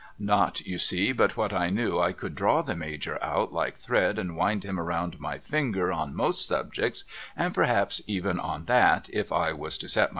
Not 0.17 0.61
you 0.61 0.79
see 0.79 1.11
but 1.11 1.37
what 1.37 1.53
I 1.53 1.69
knew 1.69 1.99
I 1.99 2.11
could 2.11 2.33
draw 2.33 2.63
the 2.63 2.75
Major 2.75 3.23
out 3.23 3.53
like 3.53 3.75
thread 3.77 4.17
and 4.17 4.35
wind 4.35 4.65
him 4.65 4.79
round 4.79 5.19
my 5.19 5.37
finger 5.37 5.91
on 5.91 6.15
most 6.15 6.47
subjects 6.47 7.03
and 7.37 7.53
perhaps 7.53 8.01
even 8.07 8.39
on 8.39 8.65
that 8.65 9.09
if 9.13 9.31
I 9.31 9.53
was 9.53 9.77
to 9.77 9.87
set 9.87 10.09